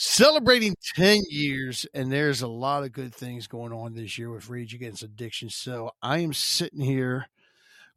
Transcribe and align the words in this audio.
celebrating 0.00 0.76
10 0.94 1.22
years 1.28 1.84
and 1.92 2.12
there's 2.12 2.40
a 2.40 2.46
lot 2.46 2.84
of 2.84 2.92
good 2.92 3.12
things 3.12 3.48
going 3.48 3.72
on 3.72 3.94
this 3.94 4.16
year 4.16 4.30
with 4.30 4.48
rage 4.48 4.72
against 4.72 5.02
addiction 5.02 5.50
so 5.50 5.90
i 6.00 6.18
am 6.18 6.32
sitting 6.32 6.80
here 6.80 7.26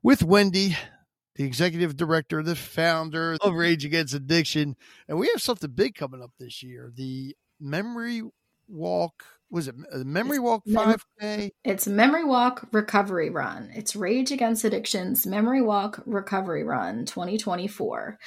with 0.01 0.23
wendy 0.23 0.75
the 1.35 1.43
executive 1.43 1.95
director 1.95 2.41
the 2.41 2.55
founder 2.55 3.37
of 3.41 3.53
rage 3.53 3.85
against 3.85 4.15
addiction 4.15 4.75
and 5.07 5.19
we 5.19 5.27
have 5.27 5.43
something 5.43 5.69
big 5.69 5.93
coming 5.93 6.23
up 6.23 6.31
this 6.39 6.63
year 6.63 6.91
the 6.95 7.35
memory 7.59 8.23
walk 8.67 9.23
was 9.51 9.67
it 9.67 9.75
a 9.91 9.99
memory 9.99 10.39
walk 10.39 10.63
5k 10.65 11.51
it's 11.63 11.85
memory 11.85 12.23
walk 12.23 12.67
recovery 12.71 13.29
run. 13.29 13.69
It's 13.75 13.95
rage 13.95 14.31
against 14.31 14.63
addictions 14.63 15.27
memory 15.27 15.61
walk 15.61 16.01
recovery 16.05 16.63
run 16.63 17.05
2024 17.05 18.17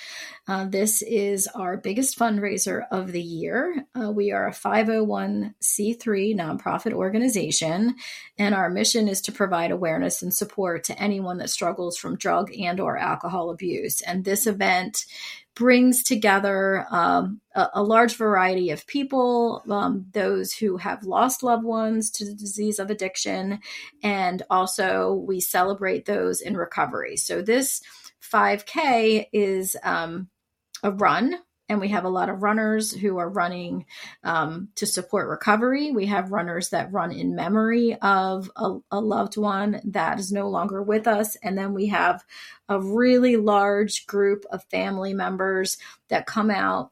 uh, 0.46 0.66
this 0.66 1.00
is 1.02 1.48
our 1.54 1.78
biggest 1.78 2.18
fundraiser 2.18 2.82
of 2.90 3.12
the 3.12 3.22
year. 3.22 3.86
Uh, 3.94 4.10
we 4.10 4.30
are 4.30 4.48
a 4.48 4.52
501c3 4.52 5.54
nonprofit 6.36 6.92
organization 6.92 7.94
and 8.38 8.54
our 8.54 8.68
mission 8.68 9.08
is 9.08 9.22
to 9.22 9.32
provide 9.32 9.70
awareness 9.70 10.22
and 10.22 10.34
support 10.34 10.84
to 10.84 11.02
anyone 11.02 11.38
that 11.38 11.48
struggles 11.48 11.96
from 11.96 12.16
drug 12.16 12.52
and 12.58 12.78
or 12.78 12.98
alcohol 12.98 13.50
abuse. 13.50 14.02
And 14.02 14.24
this 14.24 14.46
event 14.46 15.06
brings 15.54 16.02
together 16.02 16.86
um, 16.90 17.40
a, 17.54 17.68
a, 17.74 17.82
large 17.82 18.16
variety 18.16 18.70
of 18.70 18.86
people, 18.86 19.62
um, 19.70 20.06
those 20.12 20.52
who 20.52 20.76
have 20.78 21.04
lost 21.14 21.42
loved 21.42 21.64
ones 21.64 22.10
to 22.10 22.24
the 22.24 22.34
disease 22.34 22.78
of 22.78 22.90
addiction, 22.90 23.60
and 24.02 24.42
also 24.50 25.14
we 25.14 25.40
celebrate 25.40 26.04
those 26.04 26.40
in 26.40 26.56
recovery. 26.56 27.16
So 27.16 27.40
this 27.40 27.80
5K 28.20 29.26
is 29.32 29.76
um, 29.82 30.28
a 30.82 30.90
run 30.90 31.36
and 31.68 31.80
we 31.80 31.88
have 31.88 32.04
a 32.04 32.10
lot 32.10 32.28
of 32.28 32.42
runners 32.42 32.92
who 32.92 33.16
are 33.16 33.28
running 33.28 33.86
um, 34.22 34.68
to 34.74 34.86
support 34.86 35.28
recovery. 35.28 35.92
We 35.92 36.06
have 36.06 36.30
runners 36.30 36.70
that 36.70 36.92
run 36.92 37.10
in 37.10 37.34
memory 37.34 37.96
of 38.02 38.50
a, 38.56 38.78
a, 38.90 39.00
loved 39.00 39.38
one 39.38 39.80
that 39.84 40.18
is 40.18 40.30
no 40.30 40.50
longer 40.50 40.82
with 40.82 41.06
us. 41.06 41.36
And 41.42 41.56
then 41.56 41.72
we 41.72 41.86
have 41.86 42.22
a 42.68 42.80
really 42.80 43.36
large 43.36 44.06
group 44.06 44.44
of 44.50 44.64
family 44.64 45.14
members 45.14 45.78
that 46.08 46.26
come 46.26 46.50
out 46.50 46.90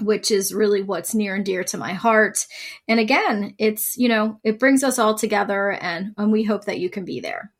which 0.00 0.30
is 0.30 0.52
really 0.52 0.82
what's 0.82 1.14
near 1.14 1.34
and 1.34 1.44
dear 1.44 1.64
to 1.64 1.78
my 1.78 1.92
heart. 1.92 2.46
And 2.88 3.00
again, 3.00 3.54
it's, 3.58 3.96
you 3.96 4.08
know, 4.08 4.38
it 4.44 4.58
brings 4.58 4.84
us 4.84 4.98
all 4.98 5.14
together 5.14 5.70
and, 5.70 6.14
and 6.16 6.32
we 6.32 6.44
hope 6.44 6.66
that 6.66 6.78
you 6.78 6.90
can 6.90 7.04
be 7.04 7.20
there. 7.20 7.52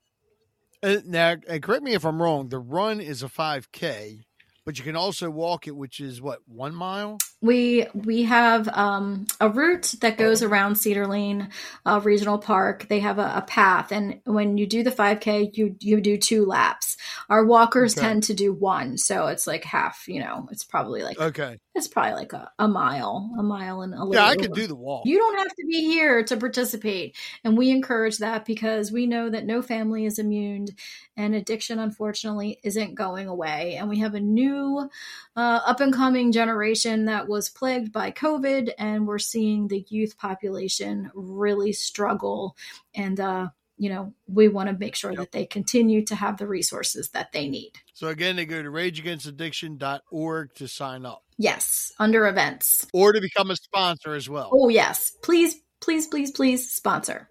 Uh, 0.82 0.98
now, 1.06 1.36
and 1.48 1.62
correct 1.62 1.82
me 1.82 1.94
if 1.94 2.04
I'm 2.04 2.20
wrong, 2.20 2.48
the 2.48 2.58
run 2.58 3.00
is 3.00 3.22
a 3.22 3.28
5K, 3.28 4.20
but 4.64 4.78
you 4.78 4.84
can 4.84 4.96
also 4.96 5.30
walk 5.30 5.66
it, 5.66 5.74
which 5.74 6.00
is 6.00 6.20
what, 6.20 6.40
one 6.46 6.74
mile? 6.74 7.18
we 7.42 7.86
we 7.94 8.24
have 8.24 8.68
um, 8.68 9.26
a 9.40 9.48
route 9.48 9.94
that 10.00 10.16
goes 10.16 10.42
around 10.42 10.76
Cedar 10.76 11.06
Lane 11.06 11.50
uh, 11.84 12.00
Regional 12.02 12.38
Park. 12.38 12.88
They 12.88 13.00
have 13.00 13.18
a, 13.18 13.34
a, 13.36 13.42
path, 13.42 13.92
and 13.92 14.20
when 14.24 14.56
you 14.56 14.66
do 14.66 14.82
the 14.82 14.90
5K, 14.90 15.56
you 15.56 15.76
you 15.80 16.00
do 16.00 16.16
two 16.16 16.46
laps. 16.46 16.96
Our 17.28 17.44
walkers 17.44 17.96
okay. 17.96 18.06
tend 18.06 18.22
to 18.24 18.34
do 18.34 18.52
one, 18.52 18.96
so 18.96 19.26
it's 19.26 19.46
like 19.46 19.64
half. 19.64 20.08
You 20.08 20.20
know, 20.20 20.48
it's 20.50 20.64
probably 20.64 21.02
like 21.02 21.20
okay, 21.20 21.58
it's 21.76 21.88
probably 21.88 22.14
like 22.14 22.32
a, 22.32 22.50
a 22.58 22.66
mile, 22.66 23.30
a 23.38 23.42
mile 23.42 23.82
and 23.82 23.94
a 23.94 23.98
little. 23.98 24.14
Yeah, 24.14 24.26
I 24.26 24.36
could 24.36 24.52
do 24.52 24.66
the 24.66 24.74
walk. 24.74 25.06
You 25.06 25.18
don't 25.18 25.38
have 25.38 25.48
to 25.48 25.66
be 25.66 25.84
here 25.84 26.24
to 26.24 26.36
participate, 26.36 27.16
and 27.44 27.56
we 27.56 27.70
encourage 27.70 28.18
that 28.18 28.44
because 28.44 28.90
we 28.90 29.06
know 29.06 29.30
that 29.30 29.46
no 29.46 29.62
family 29.62 30.06
is 30.06 30.18
immune, 30.18 30.68
and 31.16 31.34
addiction 31.34 31.78
unfortunately 31.78 32.58
isn't 32.62 32.94
going 32.94 33.28
away, 33.28 33.76
and 33.76 33.88
we 33.88 33.98
have 34.00 34.14
a 34.14 34.20
new 34.20 34.88
uh, 35.36 35.60
up 35.66 35.80
and 35.80 35.92
coming 35.92 36.32
generation 36.32 37.04
that 37.04 37.28
was 37.28 37.48
plagued 37.48 37.92
by 37.92 38.10
COVID, 38.10 38.72
and 38.78 39.06
we're 39.06 39.18
seeing 39.18 39.68
the 39.68 39.84
youth 39.88 40.16
population 40.18 41.10
really 41.14 41.72
struggle. 41.72 42.56
And, 42.94 43.20
uh, 43.20 43.48
you 43.76 43.90
know, 43.90 44.14
we 44.26 44.48
want 44.48 44.70
to 44.70 44.78
make 44.78 44.94
sure 44.94 45.10
yep. 45.10 45.20
that 45.20 45.32
they 45.32 45.44
continue 45.44 46.04
to 46.06 46.14
have 46.14 46.38
the 46.38 46.46
resources 46.46 47.10
that 47.10 47.32
they 47.32 47.48
need. 47.48 47.72
So, 47.92 48.08
again, 48.08 48.36
they 48.36 48.46
go 48.46 48.62
to 48.62 48.70
rageagainstaddiction.org 48.70 50.54
to 50.54 50.68
sign 50.68 51.04
up. 51.04 51.25
Yes, 51.38 51.92
under 51.98 52.26
events. 52.26 52.86
Or 52.94 53.12
to 53.12 53.20
become 53.20 53.50
a 53.50 53.56
sponsor 53.56 54.14
as 54.14 54.28
well. 54.28 54.50
Oh, 54.52 54.68
yes. 54.68 55.12
Please, 55.22 55.54
please, 55.82 56.06
please, 56.06 56.30
please 56.30 56.72
sponsor. 56.72 57.28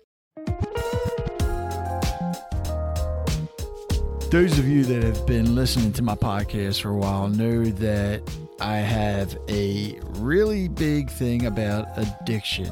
Those 4.29 4.59
of 4.59 4.67
you 4.67 4.83
that 4.85 5.03
have 5.03 5.25
been 5.25 5.55
listening 5.55 5.91
to 5.93 6.03
my 6.03 6.15
podcast 6.15 6.81
for 6.81 6.89
a 6.89 6.97
while 6.97 7.29
know 7.29 7.63
that 7.63 8.21
I 8.59 8.77
have 8.77 9.37
a 9.49 9.99
really 10.17 10.67
big 10.67 11.09
thing 11.09 11.45
about 11.45 11.87
addiction 11.97 12.71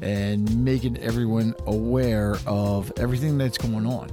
and 0.00 0.64
making 0.64 0.98
everyone 0.98 1.54
aware 1.66 2.36
of 2.46 2.92
everything 2.98 3.38
that's 3.38 3.58
going 3.58 3.86
on. 3.86 4.10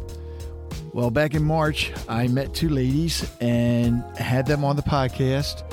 Well, 0.93 1.11
back 1.11 1.35
in 1.35 1.43
March, 1.43 1.91
I 2.07 2.27
met 2.27 2.55
two 2.55 2.69
ladies 2.69 3.29
and 3.39 4.01
had 4.17 4.47
them 4.47 4.63
on 4.63 4.75
the 4.75 4.81
podcast. 4.81 5.63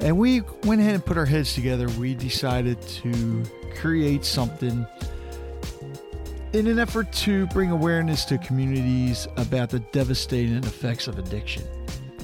And 0.00 0.18
we 0.18 0.42
went 0.64 0.80
ahead 0.80 0.94
and 0.94 1.04
put 1.04 1.16
our 1.16 1.24
heads 1.24 1.54
together. 1.54 1.88
We 1.98 2.14
decided 2.14 2.80
to 2.82 3.44
create 3.76 4.24
something 4.24 4.86
in 6.52 6.66
an 6.66 6.78
effort 6.78 7.12
to 7.12 7.46
bring 7.48 7.70
awareness 7.70 8.24
to 8.26 8.38
communities 8.38 9.26
about 9.36 9.70
the 9.70 9.80
devastating 9.92 10.56
effects 10.58 11.06
of 11.06 11.18
addiction 11.18 11.64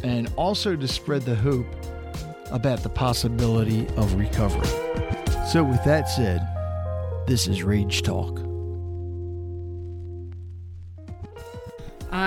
and 0.02 0.30
also 0.36 0.76
to 0.76 0.88
spread 0.88 1.22
the 1.22 1.34
hope 1.34 1.66
about 2.50 2.82
the 2.82 2.88
possibility 2.88 3.86
of 3.96 4.14
recovery. 4.14 4.66
So, 5.48 5.64
with 5.64 5.82
that 5.84 6.08
said, 6.08 6.46
this 7.26 7.46
is 7.46 7.62
Rage 7.62 8.02
Talk. 8.02 8.41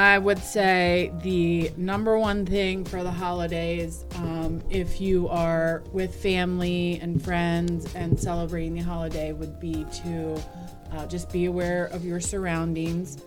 I 0.06 0.20
would 0.20 0.38
say 0.38 1.12
the 1.24 1.72
number 1.78 2.20
one 2.20 2.46
thing 2.46 2.86
for 2.86 3.02
the 3.02 3.10
holidays, 3.10 4.06
um, 4.18 4.62
if 4.70 5.02
you 5.02 5.28
are 5.30 5.82
with 5.94 6.14
family 6.14 7.00
and 7.02 7.20
friends 7.20 7.92
and 7.96 8.20
celebrating 8.20 8.76
the 8.76 8.84
holiday, 8.84 9.34
would 9.34 9.60
be 9.60 9.84
to 10.04 10.40
uh, 10.92 11.08
just 11.08 11.32
be 11.32 11.46
aware 11.46 11.88
of 11.88 12.06
your 12.06 12.20
surroundings. 12.20 13.18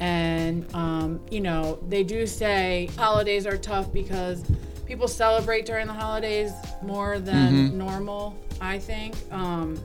And, 0.00 0.74
um, 0.74 1.20
you 1.30 1.42
know, 1.42 1.78
they 1.88 2.02
do 2.02 2.26
say 2.26 2.88
holidays 2.96 3.46
are 3.46 3.58
tough 3.58 3.92
because 3.92 4.42
people 4.86 5.08
celebrate 5.08 5.66
during 5.66 5.86
the 5.86 5.92
holidays 5.92 6.52
more 6.80 7.18
than 7.18 7.76
normal, 7.76 8.34
I 8.58 8.78
think, 8.78 9.16
um, 9.30 9.78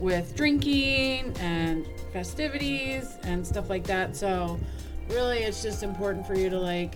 with 0.00 0.36
drinking 0.36 1.34
and 1.40 1.88
festivities 2.12 3.16
and 3.22 3.44
stuff 3.46 3.70
like 3.70 3.84
that. 3.84 4.14
So, 4.14 4.60
really, 5.08 5.38
it's 5.38 5.62
just 5.62 5.82
important 5.82 6.26
for 6.26 6.34
you 6.34 6.50
to 6.50 6.58
like 6.58 6.94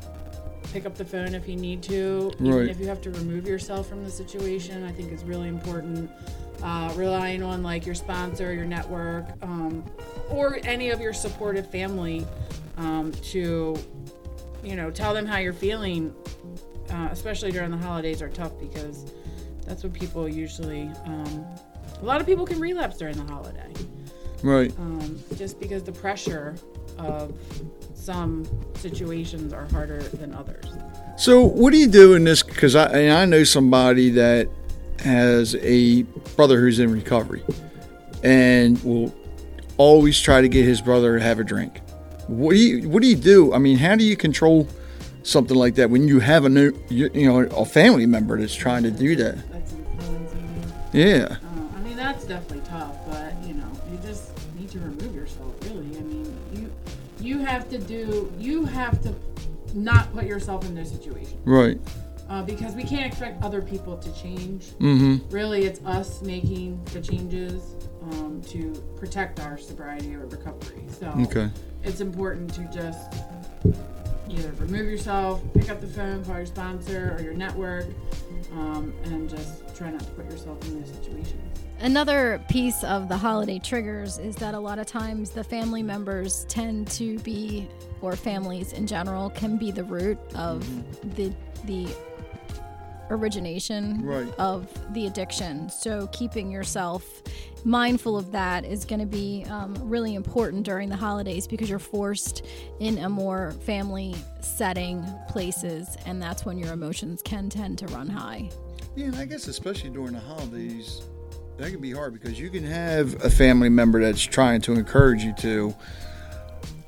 pick 0.72 0.84
up 0.86 0.94
the 0.96 1.04
phone 1.04 1.34
if 1.34 1.48
you 1.48 1.56
need 1.56 1.82
to, 1.84 2.30
even 2.40 2.68
if 2.68 2.78
you 2.80 2.86
have 2.86 3.00
to 3.02 3.10
remove 3.10 3.46
yourself 3.46 3.88
from 3.88 4.04
the 4.04 4.10
situation. 4.10 4.84
I 4.84 4.92
think 4.92 5.12
is 5.12 5.24
really 5.24 5.48
important. 5.48 6.10
Uh, 6.62 6.92
relying 6.96 7.42
on 7.42 7.62
like 7.62 7.86
your 7.86 7.94
sponsor, 7.94 8.52
your 8.52 8.64
network, 8.64 9.26
um, 9.42 9.84
or 10.28 10.58
any 10.64 10.90
of 10.90 11.00
your 11.00 11.12
supportive 11.12 11.70
family 11.70 12.26
um, 12.78 13.12
to, 13.22 13.76
you 14.64 14.74
know, 14.74 14.90
tell 14.90 15.14
them 15.14 15.24
how 15.24 15.38
you're 15.38 15.52
feeling. 15.52 16.14
Uh, 16.90 17.08
especially 17.12 17.52
during 17.52 17.70
the 17.70 17.76
holidays 17.76 18.22
are 18.22 18.30
tough 18.30 18.58
because 18.58 19.12
that's 19.66 19.82
when 19.82 19.92
people 19.92 20.26
usually. 20.28 20.90
Um, 21.04 21.44
a 22.00 22.04
lot 22.04 22.20
of 22.20 22.26
people 22.26 22.46
can 22.46 22.58
relapse 22.60 22.96
during 22.96 23.16
the 23.16 23.30
holiday 23.30 23.72
Right. 24.42 24.72
um, 24.78 25.18
just 25.36 25.58
because 25.58 25.82
the 25.82 25.92
pressure 25.92 26.54
of 26.98 27.34
some 27.94 28.46
situations 28.74 29.52
are 29.52 29.66
harder 29.66 30.00
than 30.02 30.34
others. 30.34 30.66
So, 31.16 31.44
what 31.44 31.72
do 31.72 31.78
you 31.78 31.88
do 31.88 32.14
in 32.14 32.24
this? 32.24 32.42
Because 32.42 32.74
I, 32.74 32.86
and 32.98 33.12
I 33.12 33.24
know 33.24 33.44
somebody 33.44 34.10
that 34.10 34.48
has 35.00 35.54
a 35.56 36.02
brother 36.36 36.60
who's 36.60 36.78
in 36.78 36.92
recovery 36.92 37.42
and 38.22 38.82
will 38.82 39.14
always 39.76 40.20
try 40.20 40.40
to 40.40 40.48
get 40.48 40.64
his 40.64 40.80
brother 40.80 41.18
to 41.18 41.22
have 41.22 41.38
a 41.38 41.44
drink. 41.44 41.80
What 42.28 42.52
do 42.52 42.58
you 42.58 42.88
What 42.88 43.02
do 43.02 43.08
you 43.08 43.16
do? 43.16 43.52
I 43.52 43.58
mean, 43.58 43.78
how 43.78 43.96
do 43.96 44.04
you 44.04 44.16
control 44.16 44.68
something 45.22 45.56
like 45.56 45.74
that 45.76 45.90
when 45.90 46.08
you 46.08 46.20
have 46.20 46.44
a 46.44 46.48
new, 46.48 46.72
you, 46.88 47.10
you 47.12 47.26
know, 47.26 47.40
a 47.40 47.64
family 47.64 48.06
member 48.06 48.38
that's 48.38 48.54
trying 48.54 48.82
to 48.84 48.90
do 48.90 49.16
that? 49.16 49.36
That's. 49.50 49.74
Yeah. 50.92 51.36
Uh, 51.42 51.76
I 51.76 51.80
mean, 51.80 51.96
that's 51.96 52.24
definitely 52.24 52.66
tough, 52.68 52.94
but 53.06 53.34
you 53.46 53.54
know, 53.54 53.70
you 53.90 53.98
just 54.02 54.30
need 54.56 54.70
to 54.70 54.78
remove 54.78 55.14
yourself. 55.14 55.57
Really, 57.20 57.32
I 57.32 57.38
mean, 57.38 57.40
you 57.40 57.46
have 57.46 57.68
to 57.70 57.78
do 57.78 58.32
you 58.38 58.64
have 58.64 59.00
to 59.02 59.14
not 59.74 60.12
put 60.12 60.24
yourself 60.24 60.64
in 60.64 60.74
this 60.74 60.90
situation 60.90 61.38
Right. 61.44 61.78
uh, 62.28 62.42
because 62.42 62.74
we 62.74 62.84
can't 62.84 63.04
expect 63.06 63.42
other 63.42 63.60
people 63.62 63.96
to 63.98 64.12
change. 64.20 64.66
Mm-hmm. 64.80 65.28
Really, 65.30 65.64
it's 65.64 65.80
us 65.84 66.22
making 66.22 66.82
the 66.92 67.00
changes 67.00 67.62
um, 68.02 68.40
to 68.48 68.72
protect 68.96 69.40
our 69.40 69.58
sobriety 69.58 70.14
or 70.14 70.26
recovery. 70.26 70.82
So 70.98 71.12
Okay. 71.22 71.50
it's 71.84 72.00
important 72.00 72.52
to 72.54 72.62
just 72.72 73.12
either 74.30 74.52
remove 74.58 74.86
yourself, 74.88 75.42
pick 75.54 75.70
up 75.70 75.80
the 75.80 75.86
phone, 75.86 76.24
call 76.24 76.36
your 76.36 76.46
sponsor 76.46 77.14
or 77.18 77.22
your 77.22 77.34
network, 77.34 77.86
um, 78.52 78.92
and 79.04 79.28
just 79.28 79.62
try 79.78 79.90
not 79.90 80.00
to 80.00 80.10
put 80.10 80.28
yourself 80.30 80.62
in 80.66 80.80
those 80.80 80.90
situations. 80.90 81.34
Another 81.80 82.42
piece 82.48 82.82
of 82.82 83.08
the 83.08 83.16
holiday 83.16 83.60
triggers 83.60 84.18
is 84.18 84.34
that 84.36 84.54
a 84.54 84.58
lot 84.58 84.80
of 84.80 84.86
times 84.86 85.30
the 85.30 85.44
family 85.44 85.82
members 85.82 86.44
tend 86.48 86.88
to 86.88 87.20
be, 87.20 87.68
or 88.00 88.16
families 88.16 88.72
in 88.72 88.88
general, 88.88 89.30
can 89.30 89.56
be 89.56 89.70
the 89.70 89.84
root 89.84 90.18
of 90.34 90.64
mm-hmm. 90.64 91.10
the 91.14 91.32
the 91.64 91.86
origination 93.10 94.02
Right. 94.04 94.32
of 94.38 94.68
the 94.94 95.06
addiction. 95.06 95.68
So 95.70 96.06
keeping 96.08 96.50
yourself 96.50 97.22
mindful 97.64 98.16
of 98.16 98.30
that 98.32 98.64
is 98.64 98.84
going 98.84 99.00
to 99.00 99.06
be 99.06 99.44
um, 99.50 99.74
really 99.82 100.14
important 100.14 100.64
during 100.64 100.88
the 100.88 100.96
holidays 100.96 101.46
because 101.46 101.68
you're 101.68 101.78
forced 101.78 102.44
in 102.80 102.98
a 102.98 103.08
more 103.08 103.52
family 103.64 104.14
setting 104.40 105.04
places, 105.28 105.96
and 106.06 106.22
that's 106.22 106.44
when 106.44 106.56
your 106.58 106.72
emotions 106.72 107.20
can 107.22 107.48
tend 107.50 107.78
to 107.78 107.86
run 107.88 108.08
high. 108.08 108.48
Yeah, 108.94 109.06
and 109.06 109.16
I 109.16 109.24
guess 109.24 109.48
especially 109.48 109.90
during 109.90 110.12
the 110.12 110.20
holidays, 110.20 111.02
that 111.56 111.70
can 111.70 111.80
be 111.80 111.90
hard 111.92 112.12
because 112.12 112.38
you 112.38 112.50
can 112.50 112.62
have 112.64 113.24
a 113.24 113.30
family 113.30 113.68
member 113.68 114.00
that's 114.00 114.22
trying 114.22 114.60
to 114.62 114.72
encourage 114.74 115.24
you 115.24 115.34
to, 115.40 115.74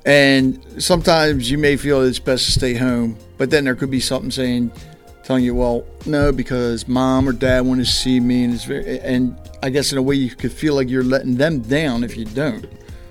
and 0.05 0.63
sometimes 0.81 1.51
you 1.51 1.57
may 1.57 1.75
feel 1.77 2.01
it's 2.01 2.17
best 2.19 2.45
to 2.45 2.51
stay 2.51 2.73
home, 2.73 3.17
but 3.37 3.49
then 3.49 3.65
there 3.65 3.75
could 3.75 3.91
be 3.91 3.99
something 3.99 4.31
saying, 4.31 4.71
telling 5.23 5.43
you, 5.43 5.53
well, 5.55 5.85
no, 6.05 6.31
because 6.31 6.87
mom 6.87 7.27
or 7.29 7.33
dad 7.33 7.61
want 7.65 7.79
to 7.79 7.85
see 7.85 8.19
me, 8.19 8.43
and 8.43 8.53
it's 8.53 8.63
very, 8.63 8.99
and 9.01 9.37
I 9.63 9.69
guess 9.69 9.91
in 9.91 9.97
a 9.97 10.01
way 10.01 10.15
you 10.15 10.29
could 10.31 10.51
feel 10.51 10.75
like 10.75 10.89
you're 10.89 11.03
letting 11.03 11.35
them 11.35 11.59
down 11.61 12.03
if 12.03 12.17
you 12.17 12.25
don't. 12.25 12.65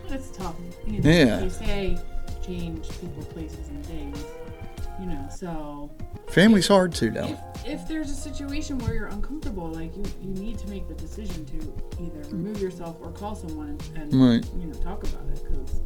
It's 0.09 0.31
tough. 0.37 0.57
You 0.87 1.01
know, 1.01 1.11
Yeah. 1.11 1.41
They 1.41 1.49
say 1.49 1.99
change 2.45 2.89
people, 3.01 3.23
places, 3.27 3.69
and 3.69 3.87
things. 3.87 4.25
You 5.01 5.07
know, 5.07 5.29
so 5.35 5.91
Family's 6.29 6.69
hard 6.69 6.93
too, 6.95 7.07
if, 7.09 7.15
though. 7.15 7.39
if 7.65 7.89
there's 7.89 8.11
a 8.11 8.15
situation 8.15 8.79
where 8.79 8.95
you're 8.95 9.07
uncomfortable, 9.07 9.69
like 9.69 9.97
you, 9.97 10.05
you 10.21 10.31
need 10.35 10.59
to 10.59 10.69
make 10.69 10.89
the 10.89 10.95
decision 10.95 11.45
to 11.47 12.03
either 12.03 12.29
remove 12.31 12.61
yourself 12.61 12.97
or 13.01 13.11
call 13.12 13.35
someone 13.35 13.69
and, 13.97 14.12
and 14.12 14.15
Right. 14.15 14.45
you 14.61 14.67
know 14.67 14.75
talk 14.75 15.03
about 15.05 15.25
it. 15.33 15.43
Because 15.45 15.81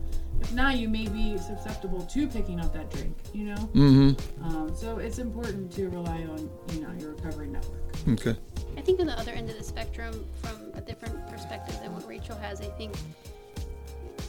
if 0.55 0.56
not, 0.56 0.77
you 0.79 0.89
may 0.89 1.09
be 1.09 1.37
susceptible 1.37 2.03
to 2.03 2.29
picking 2.29 2.61
up 2.61 2.73
that 2.73 2.89
drink. 2.91 3.17
You 3.33 3.45
know, 3.47 3.56
Mm-hmm. 3.75 4.45
um, 4.45 4.73
so 4.75 4.99
it's 4.99 5.19
important 5.19 5.73
to 5.73 5.89
rely 5.89 6.25
on 6.31 6.49
you 6.73 6.81
know 6.81 6.91
your 7.01 7.11
recovery 7.15 7.49
network. 7.49 7.81
Okay. 8.09 8.37
I 8.77 8.81
think 8.81 9.01
on 9.01 9.06
the 9.06 9.19
other 9.19 9.33
end 9.33 9.51
of 9.51 9.59
the 9.59 9.65
spectrum, 9.65 10.25
from 10.41 10.71
a 10.75 10.81
different 10.81 11.27
perspective 11.29 11.77
than 11.83 11.93
what 11.93 12.06
Rachel 12.09 12.37
has, 12.37 12.61
I 12.61 12.67
think 12.67 12.95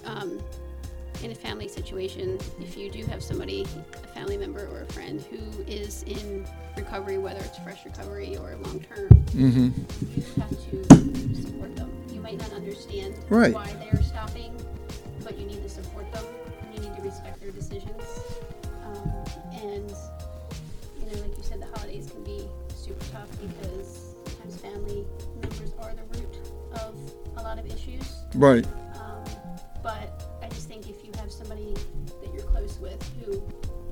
um, 0.06 0.39
in 1.24 1.31
a 1.31 1.36
family 1.36 1.68
situation, 1.68 2.39
if 2.60 2.75
you 2.75 2.89
do 2.89 3.06
have 3.06 3.21
somebody, 3.24 3.66
a 3.94 4.07
family 4.07 4.38
member 4.38 4.68
or 4.68 4.81
a 4.81 4.86
friend 4.94 5.21
who 5.30 5.62
is 5.71 6.01
in 6.04 6.44
recovery, 6.75 7.18
whether 7.19 7.39
it's 7.39 7.57
fresh 7.60 7.86
recovery 7.86 8.36
or 8.38 8.56
long 8.63 8.80
term, 8.81 9.10
Mm-hmm. 9.36 9.69
you 10.16 10.24
have 10.42 10.50
to 10.50 11.42
support 11.42 11.75
them. 11.75 11.92
You 12.12 12.19
might 12.21 12.39
not 12.39 12.51
understand 12.54 13.16
Right. 13.30 13.54
why 13.54 13.71
they're 13.80 14.01
stopping, 14.04 14.55
but 15.25 15.38
you 15.39 15.45
need 15.48 15.62
to 15.63 15.69
support 15.69 16.10
them 16.13 16.24
and 16.62 16.75
you 16.75 16.88
need 16.88 16.95
to 16.95 17.01
respect 17.01 17.42
their 17.42 17.51
decisions. 17.51 18.04
Um, 18.86 19.12
and 19.63 19.89
you 21.00 21.06
know, 21.12 21.22
like 21.22 21.36
you 21.36 21.44
said, 21.44 21.60
the 21.60 21.66
holidays 21.77 22.10
can 22.12 22.24
be 22.24 22.48
super 22.75 23.04
tough 23.12 23.27
because 23.42 24.13
sometimes 24.27 24.57
family 24.57 25.06
members 25.42 25.74
are 25.81 25.94
the 25.95 26.19
root 26.19 26.38
of 26.74 26.95
a 27.38 27.42
lot 27.42 27.57
of 27.57 27.66
issues. 27.66 28.13
Right. 28.36 28.66
Um, 29.01 29.24
but 29.81 30.24
I 30.44 30.48
just 30.50 30.68
think 30.68 30.88
if 30.89 31.04
you 31.04 31.11
have 31.19 31.31
somebody 31.31 31.73
that 32.21 32.31
you're 32.31 32.44
close 32.44 32.78
with 32.80 33.02
who 33.19 33.42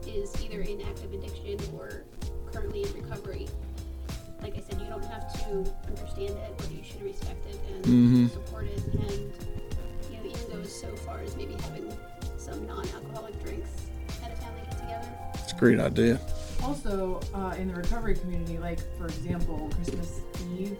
is 0.08 0.32
either 0.44 0.62
in 0.62 0.82
active 0.82 1.14
addiction 1.14 1.58
or 1.76 2.04
currently 2.52 2.84
in 2.84 2.94
recovery, 2.94 3.48
like 4.44 4.56
I 4.56 4.60
said, 4.62 4.80
you 4.80 4.88
don't 4.88 5.06
have 5.06 5.34
to 5.46 5.74
understand 5.88 6.32
it, 6.38 6.54
but 6.58 6.70
you 6.72 6.84
should 6.84 7.02
respect 7.02 7.44
it 7.48 7.60
and 7.74 7.86
Mhm. 7.86 8.32
support 8.32 8.66
it, 8.66 8.84
and 9.10 9.34
so 10.84 10.96
far 10.98 11.20
as 11.20 11.36
maybe 11.36 11.54
having 11.54 11.92
some 12.38 12.66
non-alcoholic 12.68 13.42
drinks 13.44 13.70
at 14.24 14.32
a 14.32 14.36
family 14.36 14.62
get 14.70 14.80
together. 14.80 15.08
It's 15.36 15.54
a 15.54 15.56
great 15.56 15.80
idea. 15.80 16.20
Also, 16.64 17.20
uh, 17.34 17.56
in 17.58 17.68
the 17.70 17.74
recovery 17.74 18.16
community, 18.16 18.58
like 18.58 18.80
for 18.98 19.06
example, 19.06 19.70
Christmas 19.76 20.22
Eve 20.58 20.78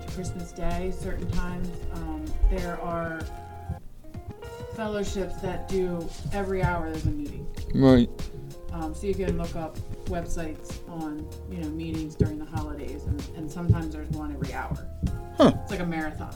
to 0.00 0.12
Christmas 0.12 0.52
Day, 0.52 0.92
certain 0.96 1.30
times 1.32 1.68
um, 1.94 2.24
there 2.50 2.80
are 2.80 3.20
fellowships 4.74 5.36
that 5.36 5.68
do 5.68 6.08
every 6.32 6.62
hour 6.62 6.90
there's 6.90 7.06
a 7.06 7.10
meeting. 7.10 7.46
Right. 7.74 8.08
Um, 8.72 8.94
so 8.94 9.06
you 9.06 9.14
can 9.14 9.36
look 9.36 9.54
up 9.54 9.78
websites 10.06 10.78
on 10.88 11.26
you 11.50 11.58
know 11.58 11.68
meetings 11.68 12.14
during 12.14 12.38
the 12.38 12.46
holidays, 12.46 13.04
and, 13.04 13.22
and 13.36 13.50
sometimes 13.50 13.94
there's 13.94 14.08
one 14.10 14.32
every 14.32 14.54
hour. 14.54 14.86
Huh. 15.36 15.52
It's 15.62 15.70
like 15.70 15.80
a 15.80 15.86
marathon. 15.86 16.34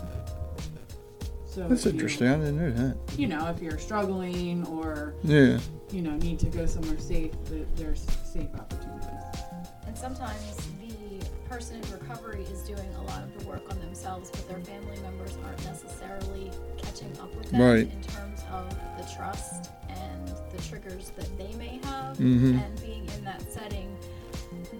So 1.56 1.66
That's 1.68 1.86
you- 1.86 1.92
interesting. 1.92 2.28
I 2.28 2.34
didn't 2.36 2.58
know 2.58 2.70
that. 2.70 3.18
You 3.18 3.28
know, 3.28 3.46
if 3.48 3.62
you're 3.62 3.78
struggling 3.78 4.66
or 4.66 5.14
Yeah. 5.24 5.58
you 5.90 6.02
know 6.02 6.14
need 6.18 6.38
to 6.40 6.46
go 6.50 6.66
somewhere 6.66 6.98
safe, 6.98 7.32
th- 7.48 7.66
there's 7.76 8.04
safe 8.30 8.54
opportunities. 8.54 9.40
And 9.86 9.96
sometimes 9.96 10.54
the 10.78 11.24
person 11.48 11.76
in 11.82 11.90
recovery 11.92 12.42
is 12.52 12.60
doing 12.60 12.86
a 12.96 13.02
lot 13.04 13.22
of 13.22 13.38
the 13.38 13.48
work 13.48 13.62
on 13.70 13.80
themselves, 13.80 14.28
but 14.32 14.46
their 14.50 14.60
family 14.60 15.00
members 15.00 15.32
aren't 15.46 15.64
necessarily 15.64 16.50
catching 16.76 17.10
up 17.20 17.34
with 17.34 17.50
them 17.50 17.62
Right. 17.62 17.90
in 17.90 18.02
terms 18.02 18.40
of 18.52 18.68
the 18.98 19.10
trust 19.16 19.70
and 19.88 20.28
the 20.54 20.58
triggers 20.62 21.10
that 21.16 21.38
they 21.38 21.54
may 21.54 21.80
have. 21.84 22.18
Mhm. 22.18 22.60
And 22.62 22.80
being 22.82 23.08
in 23.16 23.24
that 23.24 23.40
setting, 23.50 23.96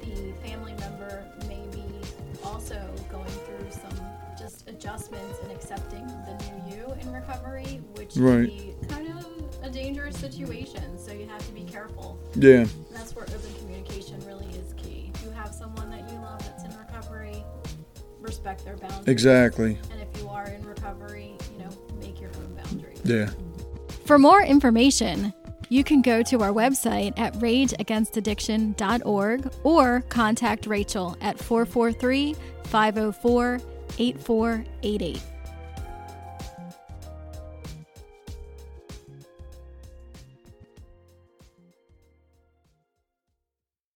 the 0.04 0.34
family 0.46 0.74
member 0.74 1.24
may 1.48 1.64
be 1.72 1.84
also 2.44 2.78
going 3.10 3.24
through 3.46 3.70
some 3.70 3.98
just 4.38 4.68
adjustments 4.68 5.38
and 5.42 5.50
accepting 5.50 6.05
recovery, 7.26 7.80
which 7.96 8.16
Right. 8.16 8.48
can 8.48 8.56
be 8.56 8.74
kind 8.88 9.08
of 9.08 9.26
a 9.62 9.70
dangerous 9.70 10.16
situation. 10.16 10.98
So 10.98 11.12
you 11.12 11.26
have 11.26 11.44
to 11.46 11.52
be 11.52 11.64
careful. 11.64 12.18
Yeah. 12.34 12.60
And 12.60 12.70
that's 12.92 13.14
where 13.14 13.24
open 13.24 13.54
communication 13.60 14.18
really 14.26 14.46
is 14.46 14.72
key. 14.76 15.10
If 15.14 15.24
you 15.24 15.30
have 15.30 15.54
someone 15.54 15.90
that 15.90 16.08
you 16.10 16.18
love 16.18 16.40
that's 16.44 16.64
in 16.64 16.76
recovery, 16.78 17.44
respect 18.20 18.64
their 18.64 18.76
boundaries. 18.76 19.08
Exactly. 19.08 19.78
And 19.90 20.00
if 20.00 20.08
you 20.20 20.28
are 20.28 20.46
in 20.48 20.64
recovery, 20.64 21.36
you 21.52 21.58
know, 21.64 21.70
make 22.00 22.20
your 22.20 22.30
own 22.36 22.56
boundaries. 22.62 23.00
Yeah. 23.04 23.30
For 24.04 24.18
more 24.18 24.42
information, 24.42 25.32
you 25.68 25.82
can 25.82 26.00
go 26.00 26.22
to 26.22 26.42
our 26.42 26.52
website 26.52 27.12
at 27.18 27.34
rageagainstaddiction.org 27.34 29.52
or 29.64 30.00
contact 30.08 30.66
Rachel 30.66 31.16
at 31.20 31.38
443 31.38 32.36
504 32.64 33.60
8488. 33.98 35.22